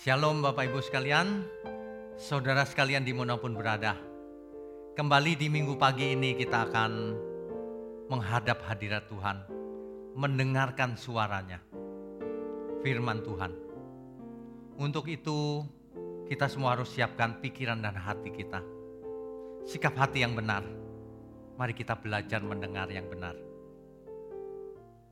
[0.00, 1.44] Shalom Bapak Ibu sekalian,
[2.16, 4.00] saudara sekalian di mana pun berada.
[4.96, 6.92] Kembali di minggu pagi ini kita akan
[8.08, 9.44] menghadap hadirat Tuhan,
[10.16, 11.60] mendengarkan suaranya,
[12.80, 13.52] firman Tuhan.
[14.80, 15.68] Untuk itu
[16.32, 18.64] kita semua harus siapkan pikiran dan hati kita.
[19.68, 20.64] Sikap hati yang benar.
[21.60, 23.36] Mari kita belajar mendengar yang benar.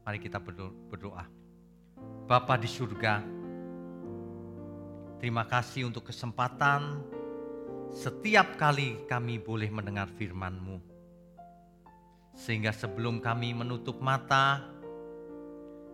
[0.08, 1.28] Mari kita berdoa.
[2.24, 3.36] Bapa di surga,
[5.18, 7.02] terima kasih untuk kesempatan
[7.88, 10.78] setiap kali kami boleh mendengar firman-Mu.
[12.36, 14.62] Sehingga sebelum kami menutup mata,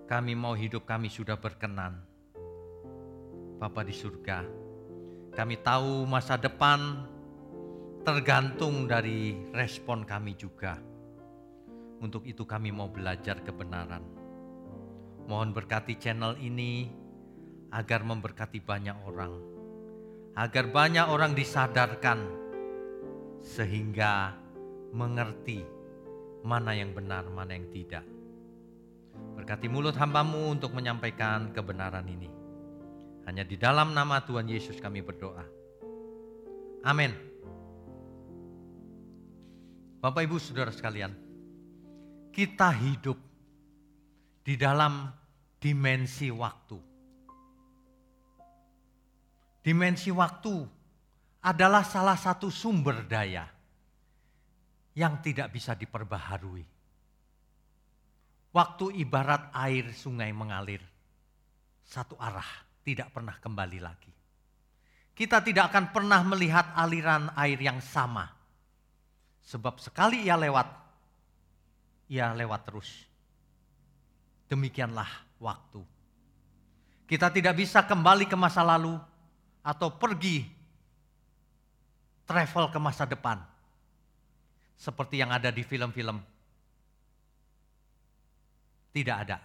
[0.04, 2.02] kami mau hidup kami sudah berkenan.
[3.56, 4.44] Bapa di surga,
[5.32, 7.08] kami tahu masa depan
[8.04, 10.76] tergantung dari respon kami juga.
[12.04, 14.04] Untuk itu kami mau belajar kebenaran.
[15.24, 16.92] Mohon berkati channel ini
[17.74, 19.34] agar memberkati banyak orang.
[20.38, 22.22] Agar banyak orang disadarkan
[23.42, 24.34] sehingga
[24.94, 25.66] mengerti
[26.46, 28.06] mana yang benar, mana yang tidak.
[29.34, 32.30] Berkati mulut hambamu untuk menyampaikan kebenaran ini.
[33.26, 35.42] Hanya di dalam nama Tuhan Yesus kami berdoa.
[36.86, 37.10] Amin.
[39.98, 41.16] Bapak Ibu Saudara sekalian,
[42.28, 43.16] kita hidup
[44.44, 45.08] di dalam
[45.56, 46.93] dimensi waktu.
[49.64, 50.60] Dimensi waktu
[51.40, 53.48] adalah salah satu sumber daya
[54.92, 56.68] yang tidak bisa diperbaharui.
[58.52, 60.84] Waktu ibarat air sungai mengalir
[61.80, 62.46] satu arah,
[62.84, 64.12] tidak pernah kembali lagi.
[65.16, 68.28] Kita tidak akan pernah melihat aliran air yang sama.
[69.48, 70.68] Sebab sekali ia lewat,
[72.12, 72.90] ia lewat terus.
[74.44, 75.08] Demikianlah
[75.40, 75.80] waktu.
[77.08, 78.96] Kita tidak bisa kembali ke masa lalu
[79.64, 80.44] atau pergi
[82.28, 83.40] travel ke masa depan.
[84.76, 86.20] Seperti yang ada di film-film.
[88.92, 89.40] Tidak ada.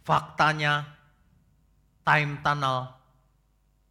[0.00, 0.82] Faktanya,
[2.02, 2.88] time tunnel,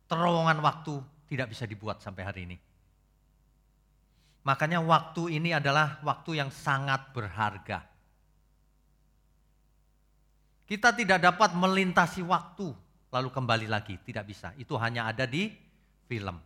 [0.09, 0.97] terowongan waktu
[1.29, 2.57] tidak bisa dibuat sampai hari ini.
[4.43, 7.85] Makanya waktu ini adalah waktu yang sangat berharga.
[10.65, 14.53] Kita tidak dapat melintasi waktu lalu kembali lagi, tidak bisa.
[14.57, 15.49] Itu hanya ada di
[16.05, 16.37] film.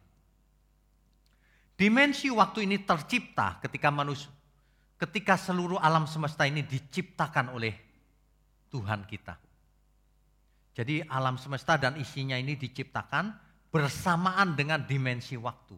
[1.73, 4.29] Dimensi waktu ini tercipta ketika manusia
[5.03, 7.75] ketika seluruh alam semesta ini diciptakan oleh
[8.71, 9.35] Tuhan kita.
[10.73, 13.35] Jadi alam semesta dan isinya ini diciptakan
[13.67, 15.75] bersamaan dengan dimensi waktu.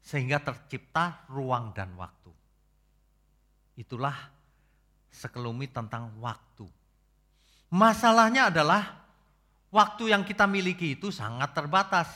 [0.00, 2.32] Sehingga tercipta ruang dan waktu.
[3.76, 4.16] Itulah
[5.12, 6.66] sekelumit tentang waktu.
[7.70, 9.03] Masalahnya adalah
[9.74, 12.06] waktu yang kita miliki itu sangat terbatas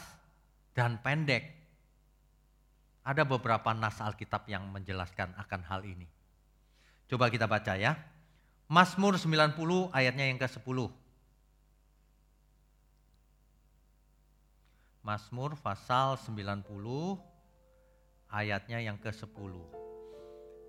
[0.78, 1.58] dan pendek.
[3.02, 6.06] Ada beberapa nas Alkitab yang menjelaskan akan hal ini.
[7.10, 7.98] Coba kita baca ya.
[8.70, 9.58] Mazmur 90
[9.90, 10.78] ayatnya yang ke-10.
[15.02, 16.68] Mazmur pasal 90
[18.28, 19.52] ayatnya yang ke-10.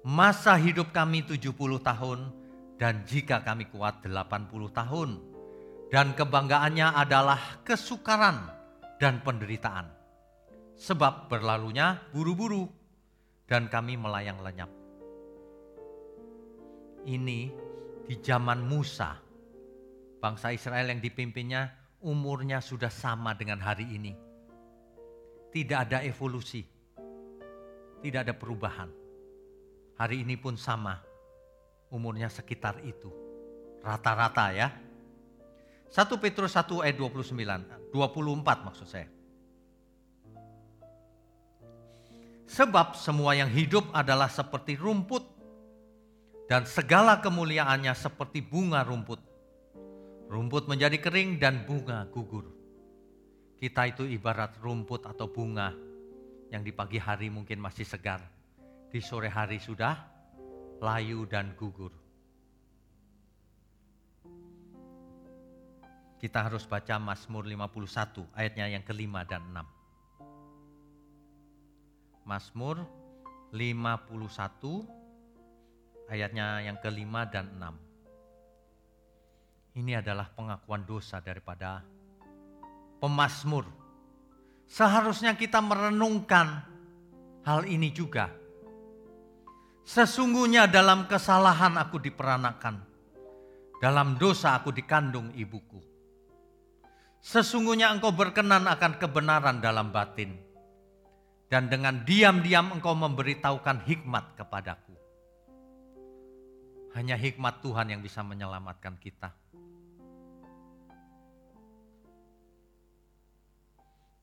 [0.08, 1.52] Masa hidup kami 70
[1.84, 2.20] tahun
[2.80, 5.29] dan jika kami kuat 80 tahun.
[5.90, 8.46] Dan kebanggaannya adalah kesukaran
[9.02, 9.90] dan penderitaan
[10.80, 12.70] sebab berlalunya buru-buru
[13.50, 14.70] dan kami melayang lenyap.
[17.10, 17.40] Ini
[18.06, 19.18] di zaman Musa,
[20.22, 21.74] bangsa Israel yang dipimpinnya
[22.06, 24.14] umurnya sudah sama dengan hari ini.
[25.50, 26.62] Tidak ada evolusi,
[28.00, 28.90] tidak ada perubahan.
[30.00, 30.96] Hari ini pun sama,
[31.92, 33.12] umurnya sekitar itu.
[33.84, 34.70] Rata-rata ya.
[35.90, 37.34] 1 Petrus 1 ayat 29,
[37.90, 39.10] 24 maksud saya.
[42.50, 45.22] Sebab semua yang hidup adalah seperti rumput
[46.50, 49.22] dan segala kemuliaannya seperti bunga rumput.
[50.30, 52.50] Rumput menjadi kering dan bunga gugur.
[53.58, 55.74] Kita itu ibarat rumput atau bunga
[56.50, 58.22] yang di pagi hari mungkin masih segar.
[58.90, 59.94] Di sore hari sudah
[60.82, 61.94] layu dan gugur.
[66.20, 69.64] Kita harus baca Mazmur 51 ayatnya yang kelima dan enam.
[72.28, 72.84] Mazmur
[73.56, 77.80] 51 ayatnya yang kelima dan enam.
[79.80, 81.88] Ini adalah pengakuan dosa daripada
[83.00, 83.64] pemazmur.
[84.70, 86.68] Seharusnya kita merenungkan
[87.48, 88.28] hal ini juga.
[89.88, 92.86] Sesungguhnya dalam kesalahan aku diperanakan.
[93.80, 95.89] Dalam dosa aku dikandung ibuku.
[97.20, 100.40] Sesungguhnya engkau berkenan akan kebenaran dalam batin.
[101.50, 104.96] Dan dengan diam-diam engkau memberitahukan hikmat kepadaku.
[106.96, 109.34] Hanya hikmat Tuhan yang bisa menyelamatkan kita.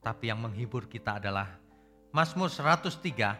[0.06, 1.50] Tapi yang menghibur kita adalah
[2.14, 3.34] Mazmur 103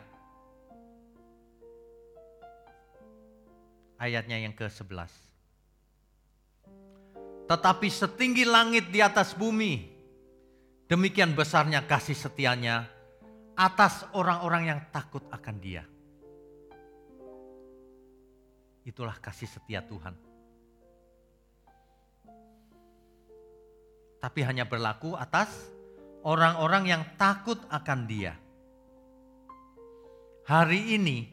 [4.03, 5.26] ayatnya yang ke-11.
[7.47, 9.87] Tetapi setinggi langit di atas bumi,
[10.91, 12.91] demikian besarnya kasih setianya
[13.55, 15.87] atas orang-orang yang takut akan dia.
[18.87, 20.15] Itulah kasih setia Tuhan.
[24.19, 25.51] Tapi hanya berlaku atas
[26.27, 28.35] orang-orang yang takut akan dia.
[30.47, 31.31] Hari ini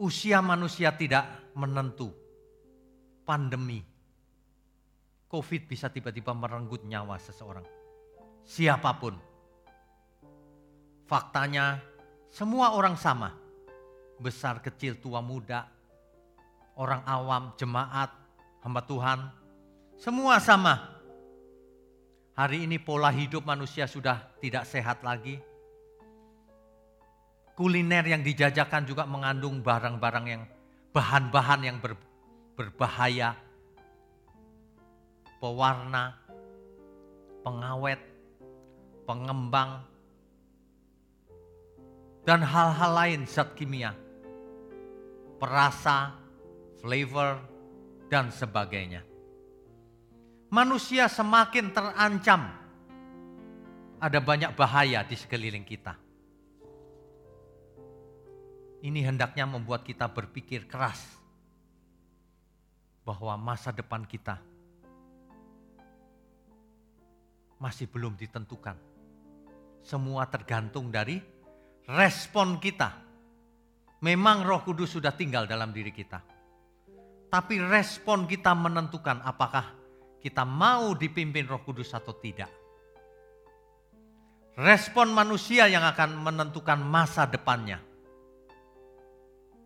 [0.00, 2.12] usia manusia tidak menentu.
[3.28, 3.97] Pandemi.
[5.28, 7.64] Covid bisa tiba-tiba merenggut nyawa seseorang.
[8.48, 9.12] Siapa pun.
[11.04, 11.84] Faktanya
[12.32, 13.36] semua orang sama.
[14.16, 15.68] Besar, kecil, tua, muda.
[16.80, 18.08] Orang awam, jemaat,
[18.64, 19.20] hamba Tuhan.
[20.00, 20.96] Semua sama.
[22.32, 25.36] Hari ini pola hidup manusia sudah tidak sehat lagi.
[27.58, 30.42] Kuliner yang dijajakan juga mengandung barang-barang yang
[30.94, 31.98] bahan-bahan yang ber,
[32.54, 33.34] berbahaya,
[35.38, 36.18] pewarna,
[37.46, 38.02] pengawet,
[39.06, 39.82] pengembang,
[42.26, 43.94] dan hal-hal lain zat kimia,
[45.40, 46.12] perasa,
[46.82, 47.40] flavor,
[48.10, 49.06] dan sebagainya.
[50.52, 52.42] Manusia semakin terancam.
[53.98, 55.98] Ada banyak bahaya di sekeliling kita.
[58.78, 61.02] Ini hendaknya membuat kita berpikir keras
[63.02, 64.38] bahwa masa depan kita
[67.58, 68.78] masih belum ditentukan.
[69.82, 71.18] Semua tergantung dari
[71.86, 73.06] respon kita.
[73.98, 76.22] Memang Roh Kudus sudah tinggal dalam diri kita,
[77.26, 79.74] tapi respon kita menentukan apakah
[80.22, 82.46] kita mau dipimpin Roh Kudus atau tidak.
[84.58, 87.82] Respon manusia yang akan menentukan masa depannya.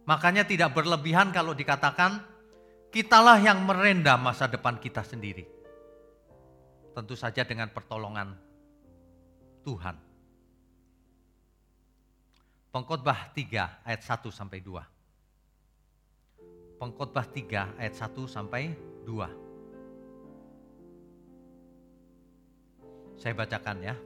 [0.05, 2.21] Makanya tidak berlebihan kalau dikatakan
[2.93, 5.62] kitalah yang merenda masa depan kita sendiri.
[6.93, 8.37] Tentu saja dengan pertolongan
[9.65, 9.97] Tuhan.
[12.73, 14.81] Pengkhotbah 3 ayat 1 sampai 2.
[16.81, 19.29] Pengkhotbah 3 ayat 1 sampai 2.
[23.21, 23.97] Saya bacakan ya.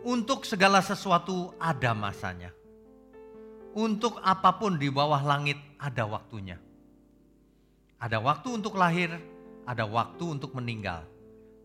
[0.00, 2.56] Untuk segala sesuatu ada masanya
[3.74, 6.58] untuk apa pun di bawah langit ada waktunya.
[8.00, 9.12] Ada waktu untuk lahir,
[9.68, 11.04] ada waktu untuk meninggal.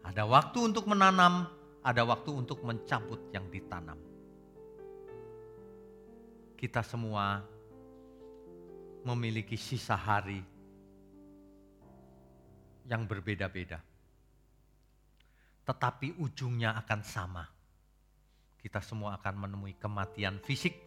[0.05, 1.49] Ada waktu untuk menanam,
[1.81, 3.97] ada waktu untuk mencabut yang ditanam.
[6.55, 7.41] Kita semua
[9.05, 10.41] memiliki sisa hari
[12.85, 13.81] yang berbeda-beda.
[15.65, 17.43] Tetapi ujungnya akan sama.
[18.61, 20.85] Kita semua akan menemui kematian fisik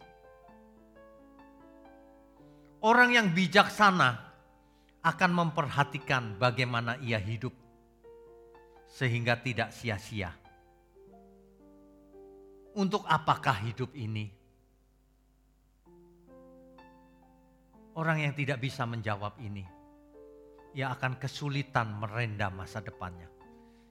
[2.78, 4.22] Orang yang bijaksana
[5.02, 7.50] akan memperhatikan bagaimana ia hidup
[8.88, 10.32] sehingga tidak sia-sia.
[12.78, 14.32] Untuk apakah hidup ini?
[17.98, 19.66] Orang yang tidak bisa menjawab ini,
[20.72, 23.26] ia akan kesulitan merendam masa depannya.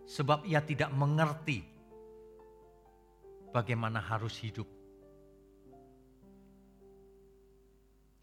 [0.08, 1.60] Sebab ia tidak mengerti
[3.52, 4.78] bagaimana harus hidup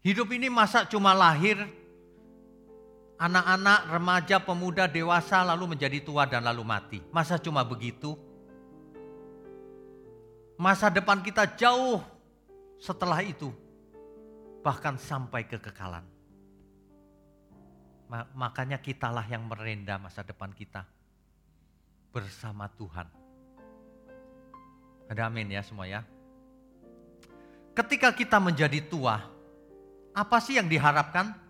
[0.05, 1.57] Hidup ini masa cuma lahir,
[3.15, 6.99] anak-anak, remaja, pemuda, dewasa, lalu menjadi tua dan lalu mati.
[7.11, 8.15] Masa cuma begitu?
[10.55, 11.99] Masa depan kita jauh
[12.79, 13.51] setelah itu,
[14.63, 16.03] bahkan sampai kekekalan.
[18.37, 20.87] Makanya kitalah yang merenda masa depan kita
[22.13, 23.09] bersama Tuhan.
[25.11, 26.07] Ada amin ya semua ya.
[27.75, 29.19] Ketika kita menjadi tua,
[30.15, 31.44] apa sih yang diharapkan?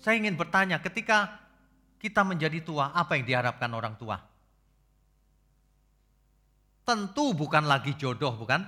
[0.00, 1.28] Saya ingin bertanya, ketika
[2.00, 4.16] kita menjadi tua, apa yang diharapkan orang tua?
[6.88, 8.64] Tentu bukan lagi jodoh, bukan?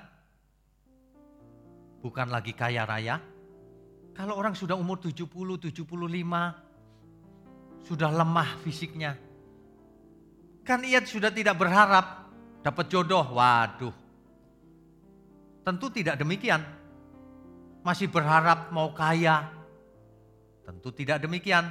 [2.04, 3.16] Bukan lagi kaya raya.
[4.12, 5.88] Kalau orang sudah umur 70, 75,
[7.88, 9.16] sudah lemah fisiknya.
[10.62, 12.28] Kan ia sudah tidak berharap
[12.60, 13.24] dapat jodoh.
[13.32, 13.96] Waduh.
[15.64, 16.60] Tentu tidak demikian
[17.82, 19.61] masih berharap mau kaya.
[20.62, 21.70] Tentu tidak demikian.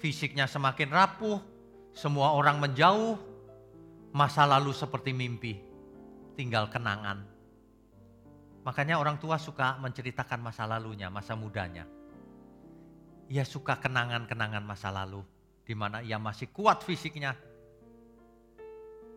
[0.00, 1.38] Fisiknya semakin rapuh,
[1.92, 3.30] semua orang menjauh,
[4.10, 5.54] Masa lalu seperti mimpi,
[6.34, 7.22] tinggal kenangan.
[8.66, 11.86] Makanya orang tua suka menceritakan masa lalunya, masa mudanya.
[13.30, 15.22] Ia suka kenangan-kenangan masa lalu,
[15.62, 17.38] di mana ia masih kuat fisiknya,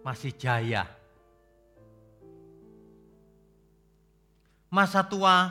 [0.06, 0.86] masih jaya.
[4.70, 5.50] Masa tua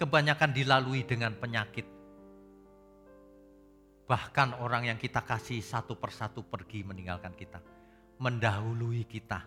[0.00, 1.97] kebanyakan dilalui dengan penyakit.
[4.08, 7.60] Bahkan orang yang kita kasih satu persatu pergi meninggalkan kita
[8.18, 9.46] mendahului kita.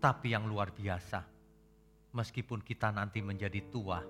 [0.00, 1.24] Tapi yang luar biasa,
[2.12, 4.04] meskipun kita nanti menjadi tua,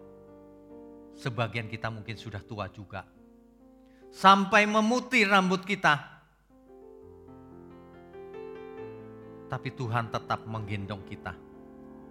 [1.14, 3.06] sebagian kita mungkin sudah tua juga,
[4.10, 5.94] sampai memutih rambut kita,
[9.46, 11.30] tapi Tuhan tetap menggendong kita.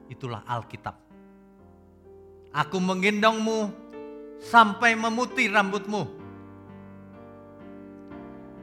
[0.07, 0.95] Itulah Alkitab.
[2.55, 3.82] Aku menggendongmu
[4.39, 6.23] sampai memutih rambutmu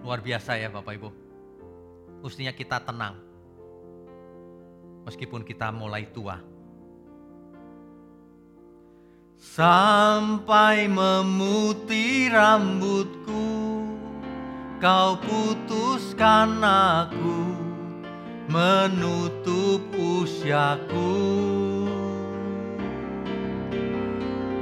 [0.00, 1.10] Luar biasa ya Bapak Ibu.
[2.24, 3.16] Mestinya kita tenang.
[5.04, 6.40] Meskipun kita mulai tua.
[9.40, 13.48] Sampai memutih rambutku,
[14.76, 17.40] kau putuskan aku
[18.52, 21.16] menutup usiaku.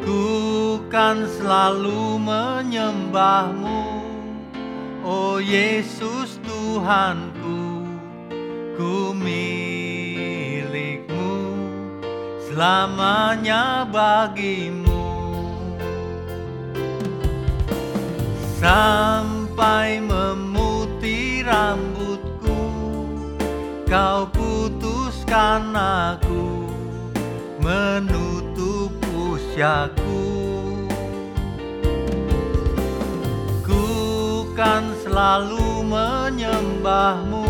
[0.07, 0.23] Ku
[0.89, 4.09] kan selalu menyembahmu
[5.09, 7.81] Oh Yesus Tuhanku,
[8.77, 10.29] ku milikmu,
[12.45, 15.09] selamanya bagimu.
[18.61, 22.61] Sampai memutih rambutku,
[23.89, 26.69] kau putuskan aku
[27.65, 30.28] menutup usiaku.
[34.59, 37.47] Akan selalu menyembahmu.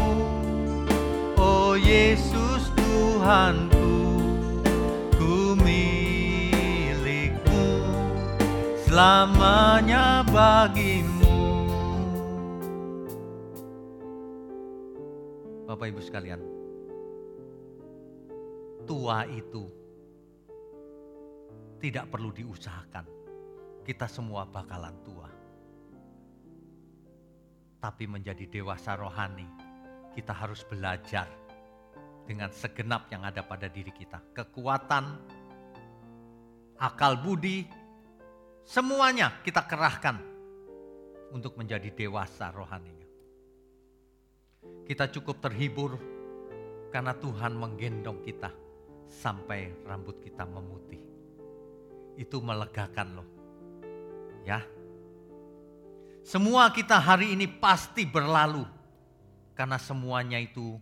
[1.41, 3.97] Oh Yesus Tuhanku
[5.17, 7.65] Ku milikmu.
[8.85, 11.33] Selamanya bagimu.
[15.65, 16.45] Bapak Ibu sekalian
[18.85, 19.65] Tua itu
[21.81, 23.09] tidak perlu diusahakan.
[23.81, 25.38] Kita semua bakalan tua
[27.79, 29.47] tapi menjadi dewasa rohani,
[30.15, 31.31] kita harus belajar
[32.27, 34.21] dengan segenap yang ada pada diri kita.
[34.35, 35.05] Kekuatan,
[36.77, 37.65] akal budi,
[38.67, 40.19] semuanya kita kerahkan
[41.31, 43.09] untuk menjadi dewasa rohaninya.
[44.85, 45.97] Kita cukup terhibur
[46.91, 48.51] karena Tuhan menggendong kita
[49.09, 51.01] sampai rambut kita memutih.
[52.19, 53.29] Itu melegakan loh.
[54.45, 54.65] Ya,
[56.29, 58.61] semua kita hari ini pasti berlalu
[59.57, 60.77] karena semuanya itu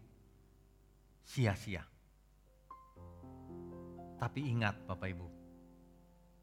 [1.22, 1.86] sia-sia.
[4.18, 5.28] Tapi ingat Bapak Ibu,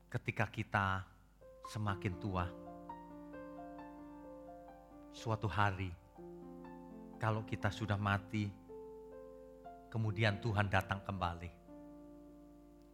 [0.08, 1.04] ketika kita
[1.68, 2.48] semakin tua,
[5.12, 5.92] suatu hari
[7.20, 8.48] kalau kita sudah mati,
[9.92, 11.52] kemudian Tuhan datang kembali.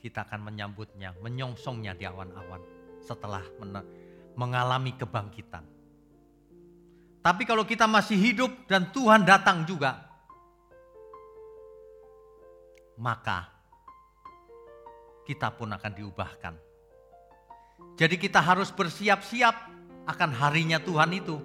[0.01, 2.65] Kita akan menyambutnya, menyongsongnya di awan-awan
[2.97, 3.45] setelah
[4.33, 5.77] mengalami kebangkitan.
[7.19, 10.07] Tapi kalau kita masih hidup dan Tuhan datang juga,
[12.95, 13.51] maka
[15.27, 16.55] kita pun akan diubahkan.
[17.99, 19.55] Jadi kita harus bersiap-siap
[20.07, 21.37] akan harinya Tuhan itu.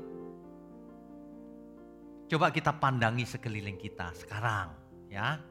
[2.31, 4.71] Coba kita pandangi sekeliling kita sekarang
[5.11, 5.43] ya.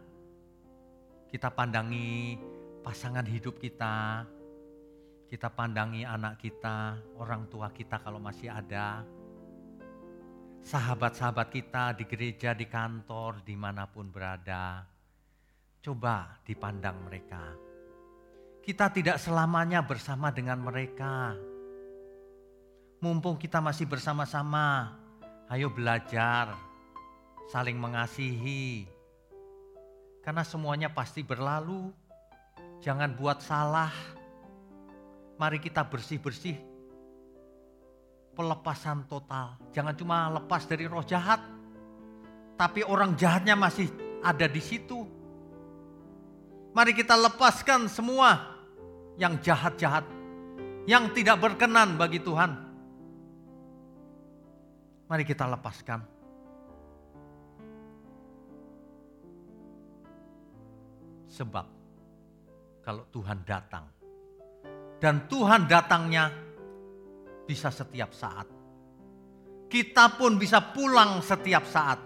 [1.28, 2.40] Kita pandangi
[2.80, 4.24] pasangan hidup kita.
[5.28, 9.02] Kita pandangi anak kita, orang tua kita kalau masih ada
[10.64, 14.88] sahabat-sahabat kita di gereja, di kantor, di mana pun berada.
[15.84, 17.52] Coba dipandang mereka.
[18.64, 21.36] Kita tidak selamanya bersama dengan mereka.
[23.04, 24.96] Mumpung kita masih bersama-sama,
[25.52, 26.56] ayo belajar,
[27.52, 28.88] saling mengasihi.
[30.24, 31.92] Karena semuanya pasti berlalu.
[32.80, 33.92] Jangan buat salah.
[35.36, 36.73] Mari kita bersih-bersih
[38.34, 39.58] pelepasan total.
[39.74, 41.42] Jangan cuma lepas dari roh jahat,
[42.58, 43.90] tapi orang jahatnya masih
[44.22, 45.06] ada di situ.
[46.74, 48.58] Mari kita lepaskan semua
[49.22, 50.06] yang jahat-jahat,
[50.90, 52.52] yang tidak berkenan bagi Tuhan.
[55.06, 56.02] Mari kita lepaskan.
[61.30, 61.66] Sebab
[62.86, 63.90] kalau Tuhan datang
[65.02, 66.43] dan Tuhan datangnya
[67.44, 68.48] bisa setiap saat.
[69.68, 72.00] Kita pun bisa pulang setiap saat.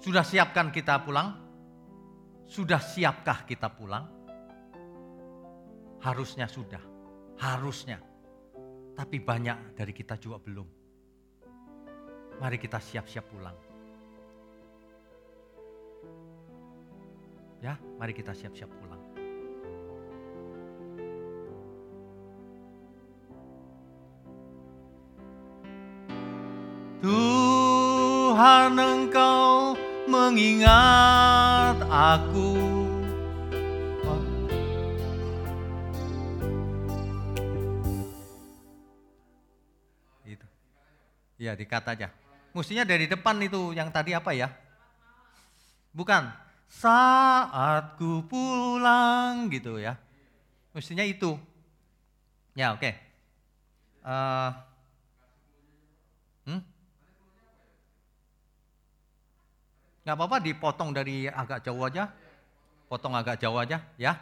[0.00, 1.34] Sudah siapkan kita pulang?
[2.46, 4.06] Sudah siapkah kita pulang?
[6.00, 6.80] Harusnya sudah,
[7.42, 7.98] harusnya.
[8.96, 10.68] Tapi banyak dari kita juga belum.
[12.38, 13.56] Mari kita siap-siap pulang.
[17.60, 18.95] Ya, mari kita siap-siap pulang.
[28.36, 29.72] Tuhan engkau
[30.04, 32.52] mengingat aku.
[40.28, 40.44] Itu.
[41.40, 42.12] Ya, dikat aja.
[42.52, 44.52] Mestinya dari depan itu yang tadi apa ya?
[45.96, 46.28] Bukan.
[46.68, 49.96] Saat ku pulang gitu ya.
[50.76, 51.40] Mestinya itu.
[52.52, 52.84] Ya, oke.
[52.84, 53.00] Okay.
[54.04, 54.65] Uh,
[60.06, 62.06] Nggak apa-apa dipotong dari agak jauh aja.
[62.86, 64.14] Potong agak jauh aja ya.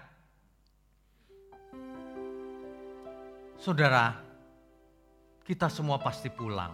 [3.60, 4.16] Saudara,
[5.44, 6.72] kita semua pasti pulang.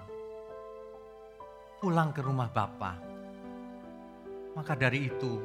[1.82, 2.94] Pulang ke rumah Bapa.
[4.54, 5.42] Maka dari itu,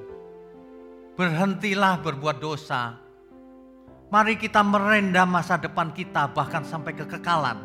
[1.17, 2.93] berhentilah berbuat dosa.
[4.13, 7.57] Mari kita merendam masa depan kita bahkan sampai kekekalan.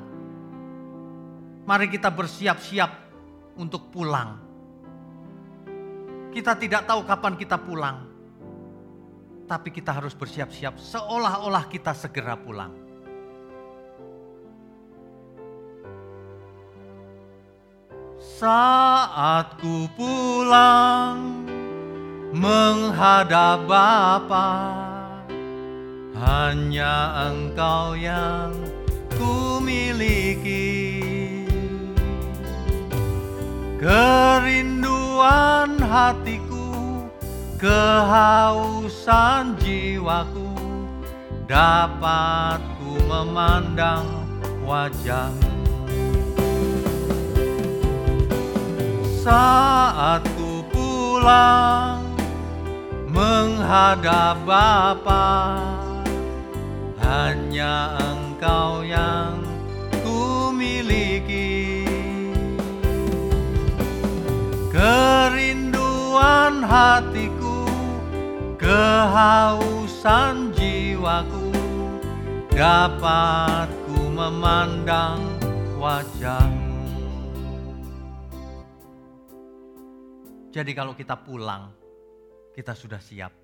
[1.69, 2.89] Mari kita bersiap-siap
[3.61, 4.50] untuk pulang
[6.31, 8.07] kita tidak tahu kapan kita pulang.
[9.51, 12.71] Tapi kita harus bersiap-siap seolah-olah kita segera pulang.
[18.21, 21.45] Saat ku pulang
[22.31, 24.51] menghadap Bapa,
[26.15, 28.55] hanya Engkau yang
[29.19, 31.01] ku miliki.
[35.11, 36.71] Kerinduan hatiku,
[37.59, 40.55] kehausan jiwaku,
[41.51, 44.07] dapat ku memandang
[44.63, 45.51] wajahmu.
[49.19, 52.07] Saat ku pulang
[53.11, 55.59] menghadap Bapa,
[57.03, 59.40] hanya Engkau yang
[66.71, 67.67] hatiku,
[68.55, 71.51] kehausan jiwaku,
[72.55, 75.19] dapat ku memandang
[75.83, 76.79] wajahmu.
[80.55, 81.75] Jadi kalau kita pulang,
[82.55, 83.35] kita sudah siap.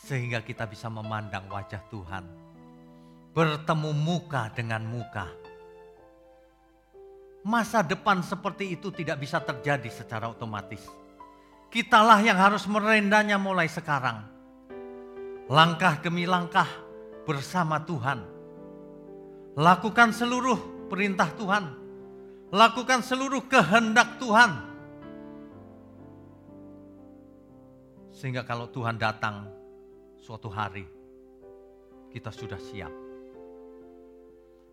[0.00, 2.24] Sehingga kita bisa memandang wajah Tuhan.
[3.30, 5.28] Bertemu muka dengan muka
[7.40, 10.84] Masa depan seperti itu tidak bisa terjadi secara otomatis.
[11.70, 14.26] Kitalah yang harus merendanya mulai sekarang.
[15.46, 16.66] Langkah demi langkah
[17.22, 18.26] bersama Tuhan.
[19.54, 21.64] Lakukan seluruh perintah Tuhan.
[22.50, 24.50] Lakukan seluruh kehendak Tuhan.
[28.10, 29.46] Sehingga kalau Tuhan datang
[30.18, 30.84] suatu hari,
[32.10, 32.90] kita sudah siap.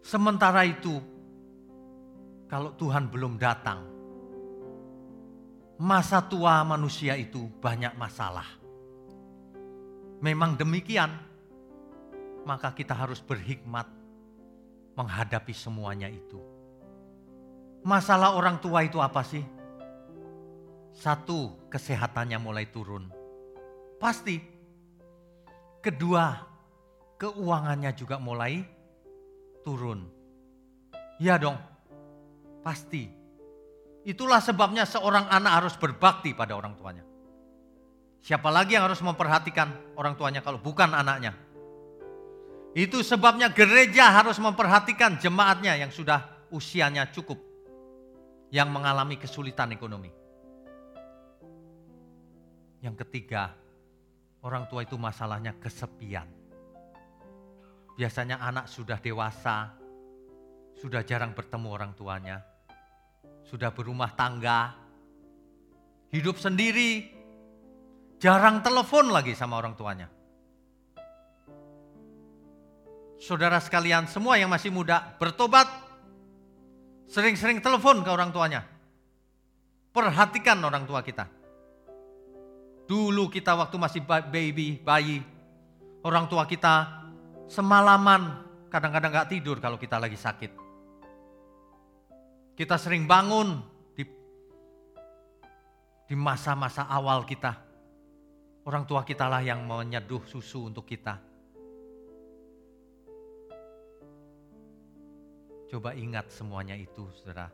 [0.02, 0.98] Sementara itu,
[2.50, 3.97] kalau Tuhan belum datang.
[5.78, 8.46] Masa tua manusia itu banyak masalah.
[10.18, 11.14] Memang demikian,
[12.46, 13.86] maka kita harus berhikmat
[14.98, 16.42] menghadapi semuanya itu.
[17.86, 19.46] Masalah orang tua itu apa sih?
[20.98, 23.06] Satu, kesehatannya mulai turun.
[24.02, 24.42] Pasti.
[25.78, 26.42] Kedua,
[27.22, 28.66] keuangannya juga mulai
[29.62, 30.10] turun.
[31.22, 31.62] Ya dong,
[32.68, 33.17] Pasti.
[34.08, 37.04] Itulah sebabnya seorang anak harus berbakti pada orang tuanya.
[38.24, 41.36] Siapa lagi yang harus memperhatikan orang tuanya kalau bukan anaknya?
[42.72, 46.24] Itu sebabnya gereja harus memperhatikan jemaatnya yang sudah
[46.56, 47.36] usianya cukup.
[48.48, 50.08] Yang mengalami kesulitan ekonomi.
[52.80, 53.52] Yang ketiga,
[54.40, 56.32] orang tua itu masalahnya kesepian.
[58.00, 59.76] Biasanya anak sudah dewasa,
[60.80, 62.40] sudah jarang bertemu orang tuanya
[63.48, 64.76] sudah berumah tangga,
[66.12, 67.08] hidup sendiri,
[68.20, 70.12] jarang telepon lagi sama orang tuanya.
[73.18, 75.66] Saudara sekalian semua yang masih muda bertobat,
[77.08, 78.68] sering-sering telepon ke orang tuanya.
[79.96, 81.26] Perhatikan orang tua kita.
[82.86, 85.24] Dulu kita waktu masih baby, bayi,
[86.06, 87.04] orang tua kita
[87.50, 90.67] semalaman kadang-kadang gak tidur kalau kita lagi sakit
[92.58, 93.62] Kita sering bangun
[93.94, 94.02] di
[96.10, 97.54] di masa-masa awal kita.
[98.66, 101.22] Orang tua kita lah yang menyeduh susu untuk kita.
[105.70, 107.54] Coba ingat semuanya itu, saudara.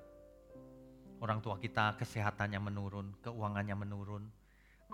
[1.20, 4.24] Orang tua kita kesehatannya menurun, keuangannya menurun,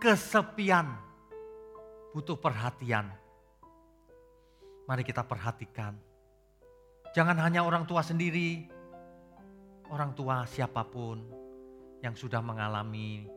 [0.02, 0.90] kesepian,
[2.18, 3.14] butuh perhatian.
[4.90, 5.94] Mari kita perhatikan.
[7.14, 8.79] Jangan hanya orang tua sendiri,
[9.90, 11.18] orang tua siapa pun
[12.00, 13.28] yang sudah mengalami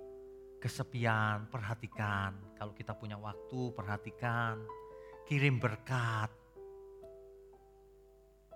[0.62, 2.54] kesepian, perhatikan.
[2.54, 4.62] Kalau kita punya waktu, perhatikan.
[5.26, 6.30] Kirim berkat.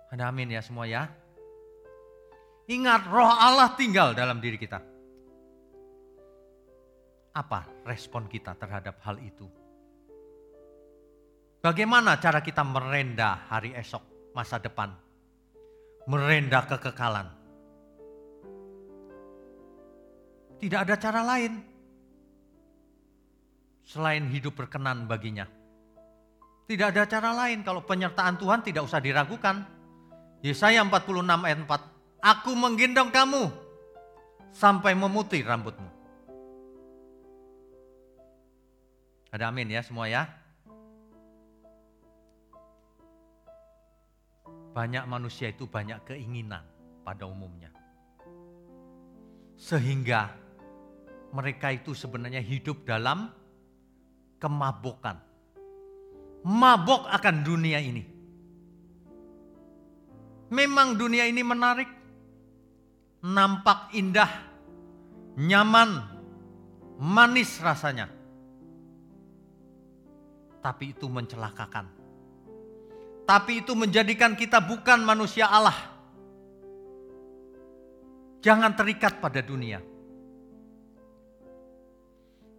[0.07, 1.11] Ada amin ya semua ya.
[2.67, 4.79] Ingat roh Allah tinggal dalam diri kita.
[7.35, 9.47] Apa respon kita terhadap hal itu?
[11.59, 14.95] Bagaimana cara kita merendah hari esok, masa depan?
[16.07, 17.36] Merendah kekekalan.
[20.57, 21.61] Tidak ada cara lain
[23.87, 25.47] selain hidup berkenan baginya.
[26.67, 29.63] Tidak ada cara lain kalau penyertaan Tuhan tidak usah diragukan.
[30.43, 33.47] Yesaya 46 ayat 4, Aku menggendong kamu
[34.51, 35.87] sampai memutih rambutmu.
[39.31, 40.27] Ada amin ya semua ya.
[44.75, 46.61] Banyak manusia itu banyak keinginan
[47.01, 47.73] pada umumnya.
[49.57, 50.46] Sehingga
[51.37, 53.29] mereka itu sebenarnya hidup dalam
[54.41, 55.21] kemabukan.
[56.41, 58.01] Mabok akan dunia ini.
[60.49, 61.85] Memang dunia ini menarik,
[63.21, 64.31] nampak indah,
[65.37, 66.01] nyaman,
[66.97, 68.09] manis rasanya.
[70.57, 71.85] Tapi itu mencelakakan.
[73.27, 75.75] Tapi itu menjadikan kita bukan manusia Allah.
[78.41, 79.96] Jangan terikat pada dunia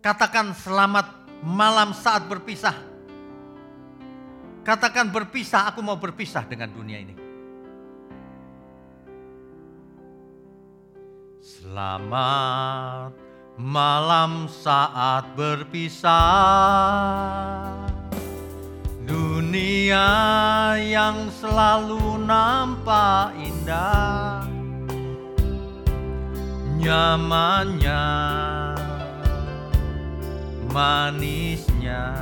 [0.08, 1.04] Katakan selamat
[1.44, 2.72] malam saat berpisah.
[4.64, 7.12] Katakan berpisah, aku mau berpisah dengan dunia ini.
[11.44, 13.12] Selamat
[13.60, 16.16] malam saat berpisah.
[19.04, 20.08] Dunia
[20.88, 24.40] yang selalu nampak indah.
[26.80, 28.08] Nyamannya
[30.72, 32.12] manisnya.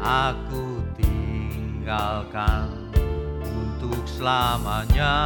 [0.00, 2.70] Aku tinggalkan
[3.42, 5.18] untuk selamanya.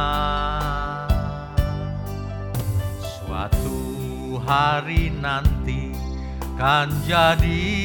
[2.99, 3.79] Suatu
[4.43, 5.93] hari nanti
[6.57, 7.77] kan jadi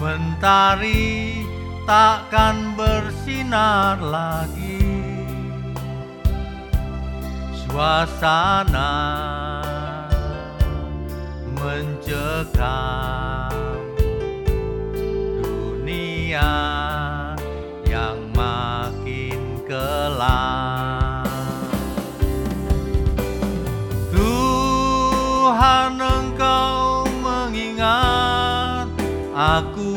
[0.00, 1.44] mentari
[1.84, 4.80] takkan bersinar lagi.
[7.68, 8.92] Suasana
[12.08, 13.52] mencekam
[15.44, 16.56] dunia
[17.84, 21.28] yang makin kelam.
[24.08, 28.88] Tuhan engkau mengingat
[29.36, 29.92] aku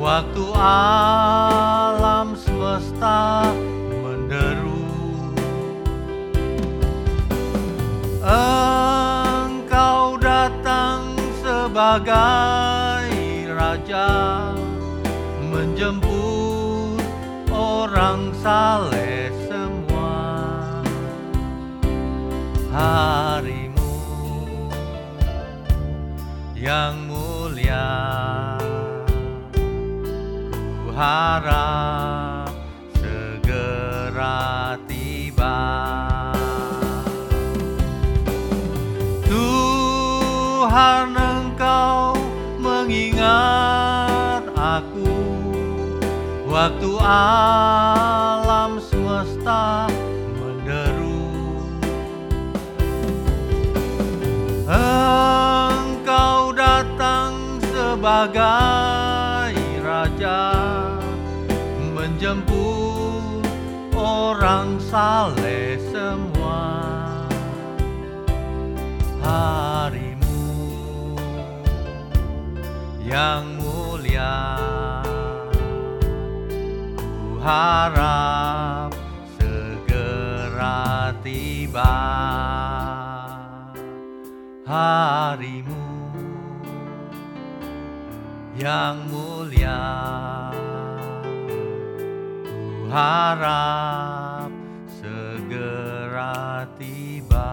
[0.00, 1.51] waktu alam
[11.92, 14.08] sebagai raja
[15.44, 17.04] menjemput
[17.52, 20.80] orang saleh semua.
[22.72, 23.92] Harimu
[26.56, 27.92] yang mulia
[30.80, 32.56] ku harap
[32.96, 35.21] segera tiba
[46.62, 49.90] Waktu alam semesta
[50.38, 51.26] menderu.
[54.70, 60.54] Engkau datang sebagai raja
[61.98, 63.42] Menjemput
[63.98, 66.62] orang saleh semua.
[69.18, 70.14] Hari
[73.02, 74.71] yang mulia
[77.42, 78.94] harap
[79.34, 81.98] segera tiba
[84.62, 85.82] Harimu
[88.54, 89.82] yang mulia
[92.46, 94.54] Ku harap
[94.86, 97.50] segera tiba.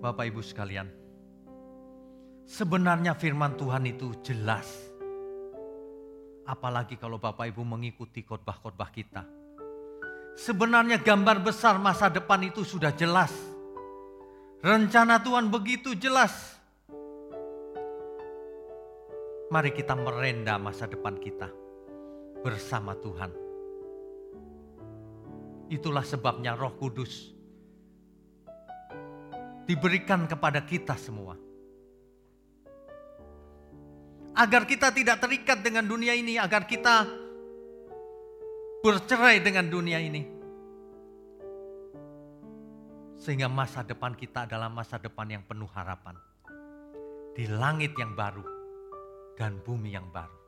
[0.00, 0.88] Bapak Ibu sekalian,
[2.48, 4.87] sebenarnya firman Tuhan itu jelas.
[6.48, 9.22] Apalagi kalau Bapak Ibu mengikuti khotbah-khotbah kita.
[10.32, 13.34] Sebenarnya gambar besar masa depan itu sudah jelas.
[14.64, 16.56] Rencana Tuhan begitu jelas.
[19.52, 21.52] Mari kita merenda masa depan kita
[22.40, 23.32] bersama Tuhan.
[25.68, 27.36] Itulah sebabnya Roh Kudus
[29.68, 31.47] diberikan kepada kita semua.
[34.38, 37.02] Agar kita tidak terikat dengan dunia ini, agar kita
[38.78, 40.22] bercerai dengan dunia ini.
[43.18, 46.14] Sehingga masa depan kita adalah masa depan yang penuh harapan.
[47.34, 48.46] Di langit yang baru
[49.34, 50.38] dan bumi yang baru.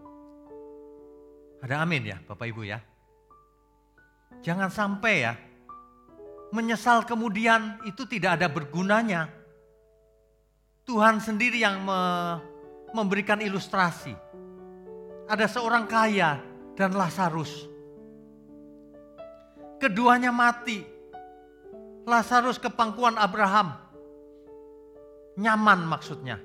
[1.60, 2.78] Ada amin ya Bapak Ibu ya.
[4.40, 5.34] Jangan sampai ya
[6.50, 9.30] menyesal kemudian itu tidak ada bergunanya.
[10.86, 11.86] Tuhan sendiri yang
[12.92, 14.14] memberikan ilustrasi.
[15.30, 16.42] Ada seorang kaya
[16.74, 17.70] dan Lazarus.
[19.78, 20.82] Keduanya mati.
[22.04, 23.76] Lazarus ke pangkuan Abraham.
[25.38, 26.36] Nyaman maksudnya.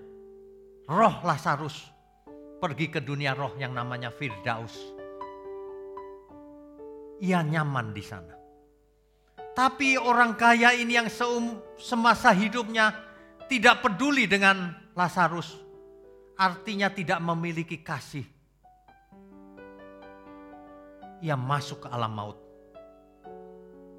[0.85, 1.95] Roh Lazarus
[2.61, 4.73] pergi ke dunia roh yang namanya Firdaus.
[7.25, 8.35] Ia nyaman di sana.
[9.55, 12.91] Tapi orang kaya ini yang seum, semasa hidupnya
[13.47, 15.64] tidak peduli dengan Lazarus.
[16.35, 18.27] Artinya tidak memiliki kasih.
[21.23, 22.37] Ia masuk ke alam maut.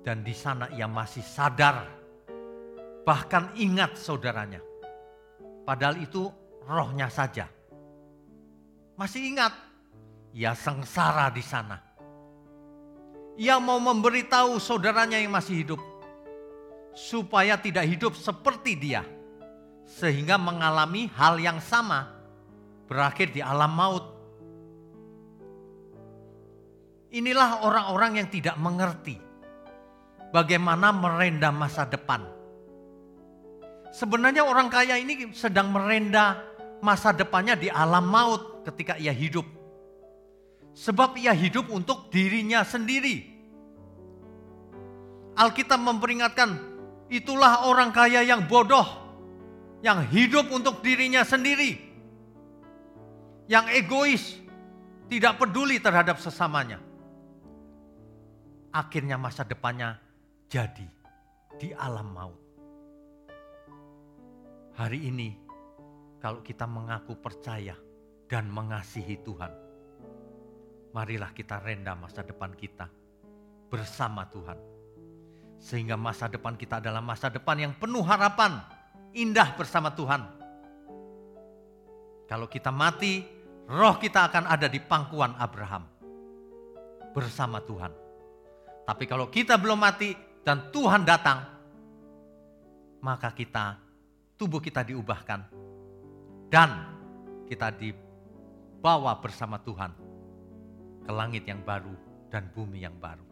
[0.04, 1.88] Dan di sana ia masih sadar.
[3.02, 4.60] Bahkan ingat saudaranya.
[5.64, 6.28] Padahal itu
[6.68, 7.48] rohnya saja.
[8.94, 9.52] Masih ingat.
[10.36, 11.86] Ia sengsara di sana
[13.36, 15.80] ia mau memberitahu saudaranya yang masih hidup
[16.96, 19.04] supaya tidak hidup seperti dia
[19.84, 22.15] sehingga mengalami hal yang sama
[22.86, 24.04] berakhir di alam maut.
[27.14, 29.18] Inilah orang-orang yang tidak mengerti
[30.34, 32.22] bagaimana merenda masa depan.
[33.94, 36.44] Sebenarnya orang kaya ini sedang merenda
[36.84, 39.46] masa depannya di alam maut ketika ia hidup.
[40.76, 43.32] Sebab ia hidup untuk dirinya sendiri.
[45.36, 46.52] Alkitab memperingatkan,
[47.08, 48.84] itulah orang kaya yang bodoh,
[49.80, 51.85] yang hidup untuk dirinya sendiri,
[53.46, 54.42] yang egois,
[55.06, 56.82] tidak peduli terhadap sesamanya.
[58.74, 59.96] Akhirnya masa depannya
[60.50, 60.86] jadi
[61.56, 62.42] di alam maut.
[64.76, 65.32] Hari ini,
[66.20, 67.72] kalau kita mengaku percaya
[68.28, 69.52] dan mengasihi Tuhan,
[70.92, 72.84] marilah kita renda masa depan kita
[73.72, 74.58] bersama Tuhan.
[75.56, 78.60] Sehingga masa depan kita adalah masa depan yang penuh harapan,
[79.16, 80.28] indah bersama Tuhan.
[82.28, 83.35] Kalau kita mati,
[83.66, 85.82] roh kita akan ada di pangkuan Abraham
[87.10, 87.90] bersama Tuhan.
[88.86, 90.14] Tapi kalau kita belum mati
[90.46, 91.42] dan Tuhan datang,
[93.02, 93.74] maka kita
[94.38, 95.40] tubuh kita diubahkan
[96.46, 96.70] dan
[97.50, 99.90] kita dibawa bersama Tuhan
[101.02, 101.94] ke langit yang baru
[102.30, 103.26] dan bumi yang baru.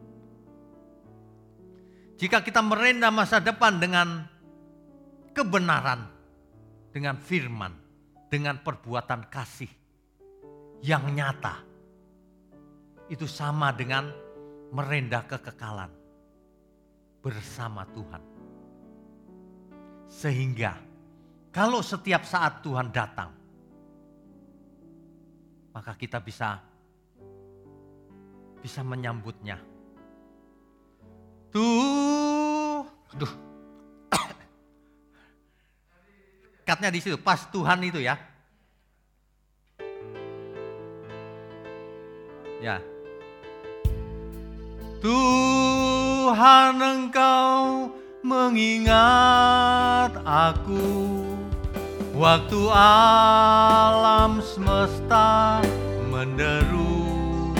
[2.19, 4.27] Jika kita merenda masa depan dengan
[5.35, 6.07] kebenaran,
[6.95, 7.75] dengan firman,
[8.31, 9.84] dengan perbuatan kasih
[10.85, 11.65] yang nyata,
[13.09, 14.13] itu sama dengan
[14.69, 15.89] merenda kekekalan
[17.25, 18.21] bersama Tuhan.
[20.13, 20.77] Sehingga
[21.49, 23.33] kalau setiap saat Tuhan datang,
[25.73, 26.61] maka kita bisa
[28.61, 29.57] bisa menyambutnya.
[31.49, 33.33] Tuh, aduh.
[36.69, 38.34] Katnya di situ, pas Tuhan itu ya.
[42.65, 42.81] Ya.
[45.05, 47.93] Tuhan engkau
[48.25, 51.13] mengingat aku.
[52.17, 55.61] Waktu alam semesta
[56.09, 57.53] menderu.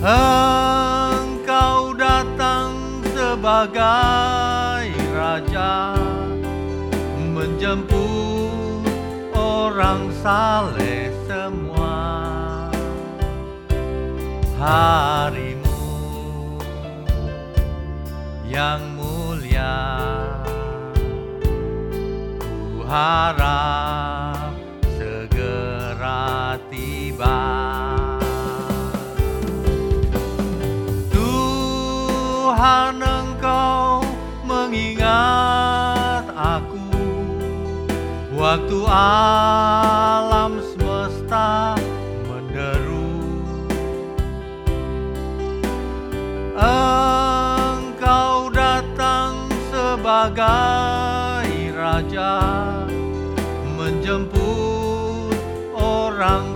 [0.00, 6.00] Engkau datang sebagai raja
[7.36, 8.88] menjemput
[9.36, 10.81] orang saleh
[14.62, 15.82] harimu
[18.46, 19.74] yang mulia.
[22.38, 24.54] Ku harap
[24.94, 27.42] segera tiba.
[31.10, 34.06] Tuhan engkau
[34.46, 36.86] mengingat aku.
[38.38, 39.91] Waktu aku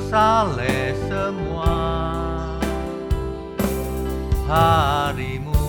[0.06, 1.74] saleh semua.
[4.46, 5.66] Harimu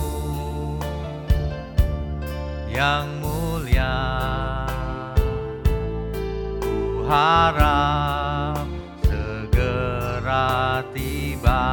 [2.70, 3.18] yang
[7.08, 8.68] harap
[9.02, 11.66] segera tiba.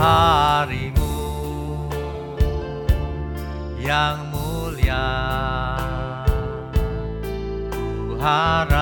[0.00, 1.16] Harimu
[3.76, 5.10] yang mulia
[8.08, 8.79] ku harap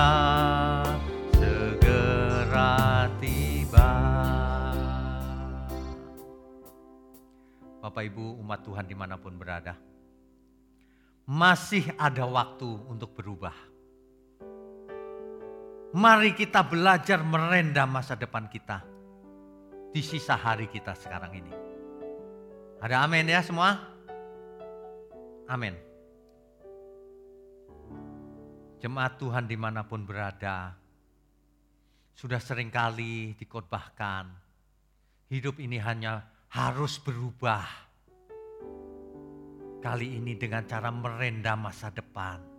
[8.99, 9.79] di mana pun berada
[11.23, 13.55] masih ada waktu untuk berubah
[15.89, 18.85] Mari kita belajar merendam masa depan kita
[19.89, 21.49] di sisa hari kita sekarang ini.
[22.77, 23.73] Ada amin ya semua?
[25.49, 25.73] Amin.
[28.85, 30.77] Jemaat Tuhan di mana pun berada,
[32.13, 34.29] sudah sering kali dikotbahkan,
[35.33, 36.21] hidup ini hanya
[36.53, 37.88] harus berubah.
[39.79, 42.49] Kali ini dengan cara merendam masa depan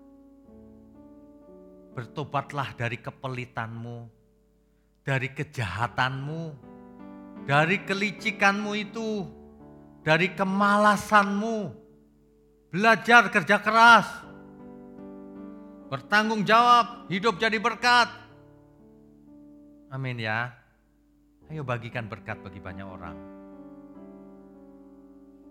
[1.91, 3.99] Bertobatlah dari kepelitanmu,
[5.03, 6.43] dari kejahatanmu,
[7.45, 9.27] dari kelicikanmu itu,
[10.07, 11.83] dari kemalasanmu.
[12.71, 14.07] Belajar kerja keras,
[15.91, 18.07] bertanggung jawab, hidup jadi berkat.
[19.91, 20.55] Amin ya.
[21.51, 23.40] Ayo bagikan berkat bagi banyak orang.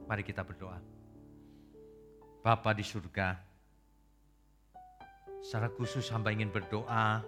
[0.10, 0.82] Mari kita berdoa.
[2.41, 3.45] Bapa di surga,
[5.39, 7.24] Secara khusus hamba ingin berdoa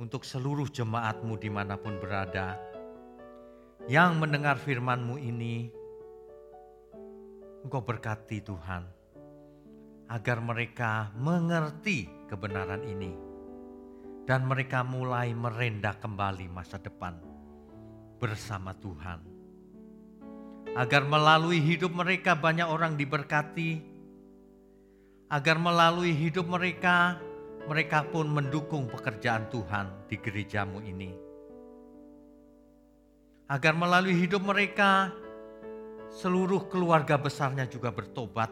[0.00, 2.58] untuk seluruh jemaatmu di mana pun berada.
[3.84, 5.68] Yang mendengar firmanmu ini,
[7.62, 8.82] Engkau berkati Tuhan.
[10.08, 13.12] Agar mereka mengerti kebenaran ini.
[14.24, 17.20] Dan mereka mulai merendah kembali masa depan
[18.16, 19.33] bersama Tuhan.
[20.74, 23.78] Agar melalui hidup mereka banyak orang diberkati,
[25.30, 27.22] agar melalui hidup mereka,
[27.70, 31.14] mereka pun mendukung pekerjaan Tuhan di gerejamu ini.
[33.46, 35.14] Agar melalui hidup mereka,
[36.10, 38.50] seluruh keluarga besarnya juga bertobat.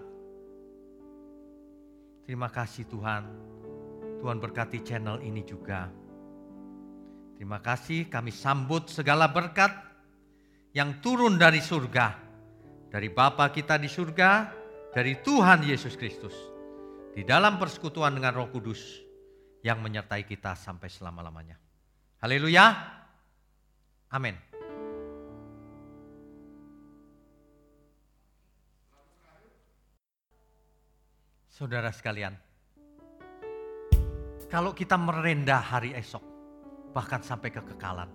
[2.23, 3.23] Terima kasih Tuhan.
[4.23, 5.91] Tuhan berkati channel ini juga.
[7.35, 9.92] Terima kasih kami sambut segala berkat
[10.73, 12.21] yang turun dari surga.
[12.93, 14.53] Dari Bapa kita di surga,
[14.93, 16.37] dari Tuhan Yesus Kristus
[17.17, 19.01] di dalam persekutuan dengan Roh Kudus
[19.65, 21.57] yang menyertai kita sampai selama-lamanya.
[22.21, 22.67] Haleluya.
[24.13, 24.37] Amin.
[31.49, 32.37] Saudara sekalian,
[34.53, 36.25] kalau kita merendah hari esok,
[36.93, 38.09] bahkan sampai kekekalan,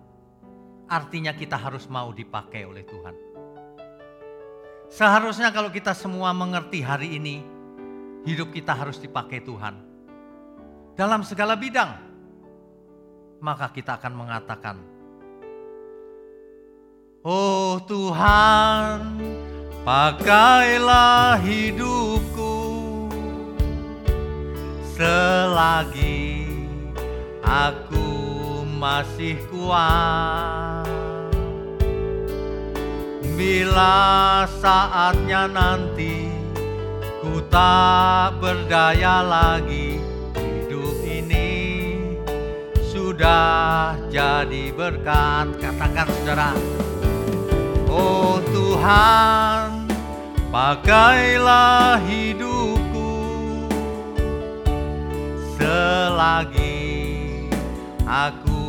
[0.88, 3.15] artinya kita harus mau dipakai oleh Tuhan.
[4.88, 7.43] Seharusnya kalau kita semua mengerti hari ini,
[8.23, 9.76] hidup kita harus dipakai Tuhan.
[10.95, 11.91] Dalam segala bidang,
[13.43, 14.78] maka kita akan mengatakan,
[17.28, 19.19] Oh Tuhan,
[19.84, 22.56] pakailah hidupku
[24.95, 26.47] selagi
[27.43, 28.08] aku
[28.80, 30.66] masih kuat.
[33.38, 36.34] Bila saatnya nanti
[37.22, 40.01] Ku tak berdaya lagi
[40.34, 41.53] hidup ini
[42.89, 45.53] sudah jadi berkat.
[45.61, 46.51] Katakan saudara.
[47.86, 49.86] Oh Tuhan,
[50.49, 53.14] pakailah hidupku
[55.61, 56.89] selagi
[58.01, 58.66] aku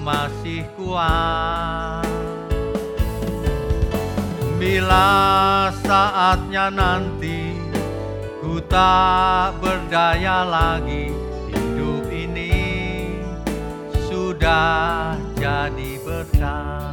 [0.00, 2.07] masih kuat.
[4.58, 7.54] Bila saatnya nanti
[8.42, 11.14] Ku tak berdaya lagi
[11.52, 12.54] hidup ini
[14.08, 16.87] sudah jadi berkah.